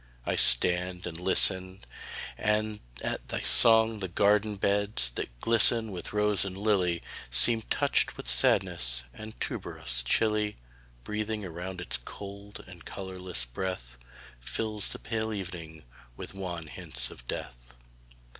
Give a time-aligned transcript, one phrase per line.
[0.25, 1.83] I stand and listen,
[2.35, 8.17] And at thy song the garden beds, that glisten With rose and lily, Seem touched
[8.17, 10.57] with sadness; and the tuberose chilly,
[11.03, 13.99] Breathing around its cold and colorless breath,
[14.39, 15.83] Fills the pale evening
[16.17, 17.75] with wan hints of death.